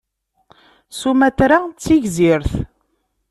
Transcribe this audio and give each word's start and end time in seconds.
Sumatra 0.99 1.59
d 1.65 1.73
tigzirt. 1.83 2.51